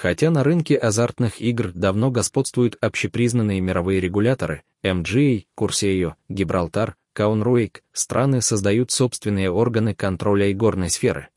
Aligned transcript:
Хотя 0.00 0.30
на 0.30 0.42
рынке 0.42 0.76
азартных 0.76 1.42
игр 1.42 1.72
давно 1.74 2.10
господствуют 2.10 2.78
общепризнанные 2.80 3.60
мировые 3.60 4.00
регуляторы 4.00 4.62
MGA, 4.82 5.44
Курсею, 5.54 6.16
Гибралтар, 6.30 6.96
Каунруик, 7.12 7.84
страны 7.92 8.40
создают 8.40 8.90
собственные 8.90 9.50
органы 9.50 9.94
контроля 9.94 10.50
игорной 10.50 10.88
сферы. 10.88 11.28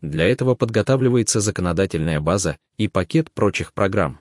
Для 0.00 0.26
этого 0.26 0.56
подготавливается 0.56 1.38
законодательная 1.38 2.18
база 2.18 2.58
и 2.78 2.88
пакет 2.88 3.30
прочих 3.30 3.72
программ. 3.72 4.18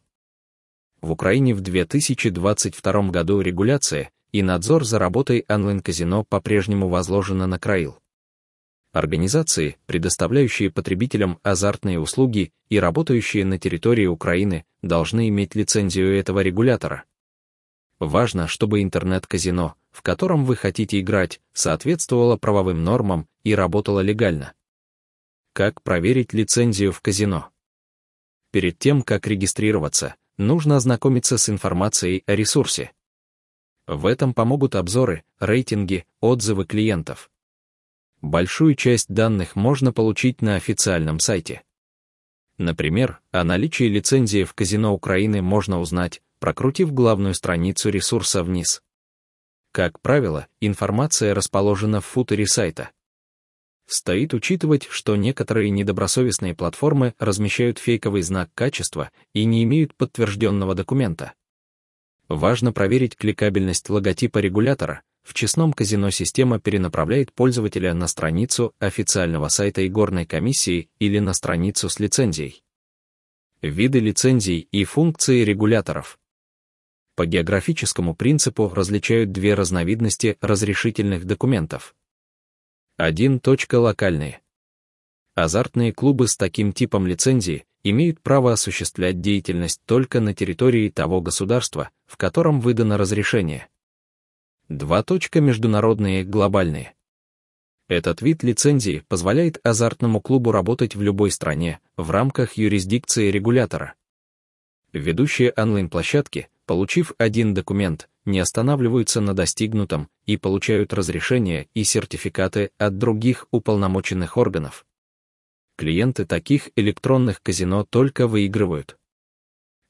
В 1.01 1.09
Украине 1.09 1.55
в 1.55 1.61
2022 1.61 3.09
году 3.09 3.41
регуляция 3.41 4.11
и 4.33 4.43
надзор 4.43 4.85
за 4.85 4.99
работой 4.99 5.45
онлайн-казино 5.49 6.23
по-прежнему 6.25 6.89
возложена 6.89 7.47
на 7.47 7.57
КРАИЛ. 7.57 7.97
Организации, 8.97 9.77
предоставляющие 9.85 10.71
потребителям 10.71 11.37
азартные 11.43 11.99
услуги 11.99 12.51
и 12.67 12.79
работающие 12.79 13.45
на 13.45 13.59
территории 13.59 14.07
Украины, 14.07 14.65
должны 14.81 15.29
иметь 15.29 15.53
лицензию 15.53 16.17
этого 16.17 16.39
регулятора. 16.39 17.03
Важно, 17.99 18.47
чтобы 18.47 18.81
интернет-казино, 18.81 19.75
в 19.91 20.01
котором 20.01 20.45
вы 20.45 20.55
хотите 20.55 20.99
играть, 20.99 21.41
соответствовало 21.53 22.37
правовым 22.37 22.83
нормам 22.83 23.27
и 23.43 23.53
работало 23.53 23.99
легально. 23.99 24.53
Как 25.53 25.83
проверить 25.83 26.33
лицензию 26.33 26.91
в 26.91 26.99
казино? 27.01 27.49
Перед 28.49 28.79
тем, 28.79 29.03
как 29.03 29.27
регистрироваться, 29.27 30.15
нужно 30.37 30.75
ознакомиться 30.75 31.37
с 31.37 31.49
информацией 31.49 32.23
о 32.25 32.33
ресурсе. 32.33 32.93
В 33.85 34.07
этом 34.07 34.33
помогут 34.33 34.73
обзоры, 34.73 35.23
рейтинги, 35.39 36.07
отзывы 36.19 36.65
клиентов. 36.65 37.29
Большую 38.27 38.75
часть 38.75 39.07
данных 39.07 39.55
можно 39.55 39.93
получить 39.93 40.41
на 40.41 40.55
официальном 40.55 41.21
сайте. 41.21 41.63
Например, 42.57 43.21
о 43.31 43.45
наличии 43.45 43.85
лицензии 43.85 44.43
в 44.43 44.53
казино 44.53 44.93
Украины 44.93 45.41
можно 45.41 45.79
узнать, 45.79 46.21
прокрутив 46.39 46.91
главную 46.91 47.33
страницу 47.33 47.89
ресурса 47.89 48.43
вниз. 48.43 48.83
Как 49.71 50.01
правило, 50.01 50.47
информация 50.59 51.33
расположена 51.33 52.01
в 52.01 52.05
футере 52.05 52.45
сайта. 52.47 52.89
Стоит 53.85 54.33
учитывать, 54.33 54.87
что 54.89 55.15
некоторые 55.15 55.69
недобросовестные 55.69 56.53
платформы 56.53 57.13
размещают 57.19 57.79
фейковый 57.79 58.23
знак 58.23 58.49
качества 58.53 59.09
и 59.31 59.45
не 59.45 59.63
имеют 59.63 59.95
подтвержденного 59.95 60.75
документа. 60.75 61.31
Важно 62.27 62.73
проверить 62.73 63.15
кликабельность 63.15 63.89
логотипа 63.89 64.39
регулятора, 64.39 65.03
в 65.27 65.33
честном 65.33 65.73
казино 65.73 66.09
система 66.09 66.57
перенаправляет 66.57 67.33
пользователя 67.33 67.93
на 67.93 68.07
страницу 68.07 68.73
официального 68.79 69.49
сайта 69.49 69.85
игорной 69.85 70.25
комиссии 70.25 70.89
или 70.99 71.19
на 71.19 71.33
страницу 71.33 71.89
с 71.89 71.99
лицензией. 71.99 72.63
Виды 73.61 73.99
лицензий 73.99 74.69
и 74.71 74.85
функции 74.85 75.43
регуляторов. 75.43 76.17
По 77.15 77.25
географическому 77.25 78.15
принципу 78.15 78.69
различают 78.69 79.33
две 79.33 79.53
разновидности 79.53 80.37
разрешительных 80.39 81.25
документов. 81.25 81.93
1. 82.95 83.41
Локальные. 83.73 84.39
Азартные 85.35 85.91
клубы 85.91 86.29
с 86.29 86.37
таким 86.37 86.71
типом 86.71 87.05
лицензии 87.05 87.65
имеют 87.83 88.21
право 88.21 88.53
осуществлять 88.53 89.19
деятельность 89.19 89.81
только 89.85 90.21
на 90.21 90.33
территории 90.33 90.89
того 90.89 91.19
государства, 91.19 91.89
в 92.05 92.15
котором 92.15 92.61
выдано 92.61 92.97
разрешение. 92.97 93.67
Два 94.69 95.01
точка 95.01 95.39
международные 95.39 96.25
глобальные. 96.25 96.93
Этот 97.87 98.21
вид 98.21 98.43
лицензии 98.43 99.01
позволяет 99.07 99.65
азартному 99.65 100.19
клубу 100.19 100.51
работать 100.51 100.93
в 100.93 101.01
любой 101.01 101.31
стране 101.31 101.79
в 101.95 102.11
рамках 102.11 102.57
юрисдикции 102.57 103.31
регулятора. 103.31 103.93
Ведущие 104.91 105.53
онлайн-площадки, 105.55 106.49
получив 106.65 107.13
один 107.17 107.53
документ, 107.53 108.09
не 108.25 108.39
останавливаются 108.39 109.21
на 109.21 109.33
достигнутом 109.33 110.09
и 110.25 110.35
получают 110.35 110.93
разрешения 110.93 111.69
и 111.73 111.85
сертификаты 111.85 112.71
от 112.77 112.97
других 112.97 113.47
уполномоченных 113.51 114.35
органов. 114.35 114.85
Клиенты 115.77 116.25
таких 116.25 116.71
электронных 116.75 117.41
казино 117.41 117.85
только 117.85 118.27
выигрывают. 118.27 118.97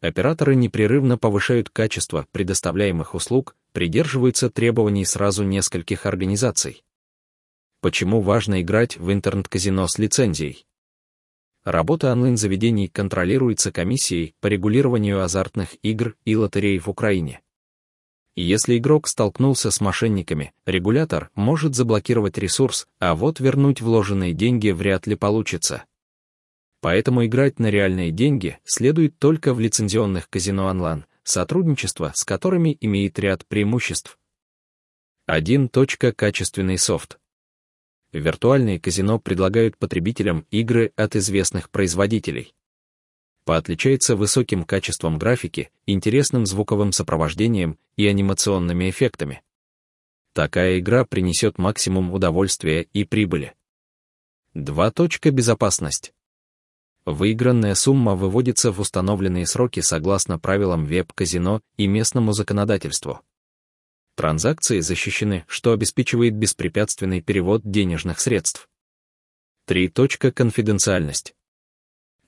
Операторы 0.01 0.53
непрерывно 0.53 1.17
повышают 1.17 1.71
качество 1.71 2.27
предоставляемых 2.31 3.15
услуг, 3.15 3.55
придерживаются 3.77 4.49
требований 4.49 5.05
сразу 5.05 5.43
нескольких 5.43 6.07
организаций. 6.07 6.83
Почему 7.79 8.21
важно 8.21 8.63
играть 8.63 8.97
в 8.97 9.13
интернет-казино 9.13 9.87
с 9.87 9.99
лицензией? 9.99 10.65
Работа 11.63 12.11
онлайн-заведений 12.11 12.87
контролируется 12.87 13.71
комиссией 13.71 14.33
по 14.41 14.47
регулированию 14.47 15.21
азартных 15.21 15.75
игр 15.83 16.15
и 16.25 16.35
лотерей 16.35 16.79
в 16.79 16.87
Украине. 16.87 17.41
Если 18.35 18.79
игрок 18.79 19.07
столкнулся 19.07 19.69
с 19.69 19.79
мошенниками, 19.79 20.53
регулятор 20.65 21.29
может 21.35 21.75
заблокировать 21.75 22.39
ресурс, 22.39 22.87
а 22.97 23.13
вот 23.13 23.39
вернуть 23.39 23.79
вложенные 23.79 24.33
деньги 24.33 24.71
вряд 24.71 25.05
ли 25.05 25.15
получится. 25.15 25.83
Поэтому 26.81 27.27
играть 27.27 27.59
на 27.59 27.69
реальные 27.69 28.09
деньги 28.09 28.57
следует 28.63 29.19
только 29.19 29.53
в 29.53 29.59
лицензионных 29.59 30.31
казино 30.31 30.65
онлайн, 30.65 31.05
сотрудничество 31.27 32.11
с 32.15 32.23
которыми 32.23 32.77
имеет 32.79 33.19
ряд 33.19 33.45
преимуществ. 33.45 34.17
1. 35.25 35.69
Качественный 36.15 36.77
софт. 36.77 37.19
Виртуальные 38.13 38.79
казино 38.79 39.19
предлагают 39.19 39.77
потребителям 39.77 40.45
игры 40.51 40.93
от 40.95 41.15
известных 41.17 41.69
производителей. 41.69 42.55
Поотличается 43.43 44.15
высоким 44.15 44.63
качеством 44.63 45.17
графики, 45.17 45.69
интересным 45.85 46.45
звуковым 46.45 46.91
сопровождением 46.91 47.77
и 47.97 48.07
анимационными 48.07 48.89
эффектами. 48.89 49.41
Такая 50.33 50.79
игра 50.79 51.03
принесет 51.03 51.57
максимум 51.57 52.13
удовольствия 52.13 52.83
и 52.93 53.03
прибыли. 53.03 53.53
2. 54.53 54.91
Безопасность. 55.31 56.13
Выигранная 57.07 57.73
сумма 57.73 58.15
выводится 58.15 58.73
в 58.73 58.81
установленные 58.81 59.45
сроки 59.45 59.79
согласно 59.79 60.37
правилам 60.37 60.83
веб-казино 60.83 61.61
и 61.77 61.87
местному 61.87 62.33
законодательству. 62.33 63.21
Транзакции 64.15 64.81
защищены, 64.81 65.45
что 65.47 65.71
обеспечивает 65.71 66.35
беспрепятственный 66.35 67.21
перевод 67.21 67.61
денежных 67.63 68.19
средств. 68.19 68.67
3. 69.67 69.87
Конфиденциальность. 70.35 71.33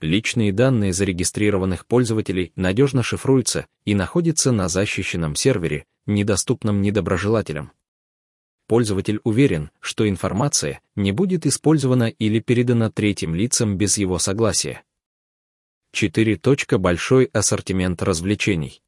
Личные 0.00 0.50
данные 0.50 0.94
зарегистрированных 0.94 1.84
пользователей 1.84 2.54
надежно 2.56 3.02
шифруются 3.02 3.66
и 3.84 3.94
находятся 3.94 4.50
на 4.50 4.70
защищенном 4.70 5.34
сервере, 5.34 5.84
недоступном 6.06 6.80
недоброжелателям 6.80 7.72
пользователь 8.70 9.18
уверен, 9.24 9.72
что 9.80 10.08
информация 10.08 10.80
не 10.94 11.10
будет 11.10 11.44
использована 11.44 12.04
или 12.04 12.38
передана 12.38 12.88
третьим 12.88 13.34
лицам 13.34 13.76
без 13.76 13.98
его 13.98 14.20
согласия. 14.20 14.84
4. 15.90 16.38
Большой 16.78 17.24
ассортимент 17.32 18.00
развлечений. 18.00 18.80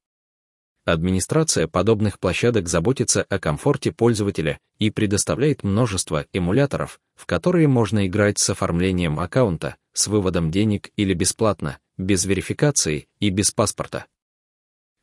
Администрация 0.84 1.66
подобных 1.66 2.20
площадок 2.20 2.68
заботится 2.68 3.24
о 3.24 3.40
комфорте 3.40 3.90
пользователя 3.90 4.60
и 4.78 4.90
предоставляет 4.90 5.64
множество 5.64 6.26
эмуляторов, 6.32 7.00
в 7.16 7.26
которые 7.26 7.66
можно 7.66 8.06
играть 8.06 8.38
с 8.38 8.50
оформлением 8.50 9.18
аккаунта, 9.18 9.74
с 9.94 10.06
выводом 10.06 10.52
денег 10.52 10.92
или 10.94 11.12
бесплатно, 11.12 11.78
без 11.96 12.24
верификации 12.24 13.08
и 13.18 13.30
без 13.30 13.50
паспорта. 13.50 14.06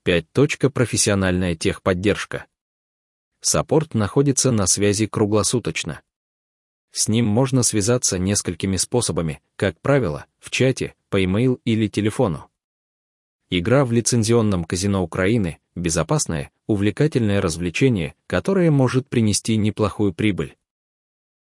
5. 0.06 0.26
Профессиональная 0.74 1.58
техподдержка. 1.58 2.46
Саппорт 3.42 3.94
находится 3.94 4.52
на 4.52 4.68
связи 4.68 5.08
круглосуточно. 5.08 6.02
С 6.92 7.08
ним 7.08 7.26
можно 7.26 7.64
связаться 7.64 8.18
несколькими 8.18 8.76
способами, 8.76 9.42
как 9.56 9.80
правило, 9.80 10.26
в 10.40 10.50
чате, 10.50 10.96
по 11.10 11.18
e-mail 11.18 11.60
или 11.64 11.88
телефону. 11.88 12.50
Игра 13.50 13.86
в 13.86 13.92
лицензионном 13.92 14.64
казино 14.66 15.04
Украины– 15.04 15.60
безопасное, 15.76 16.52
увлекательное 16.68 17.42
развлечение, 17.42 18.14
которое 18.28 18.70
может 18.72 19.08
принести 19.08 19.58
неплохую 19.58 20.14
прибыль. 20.14 20.56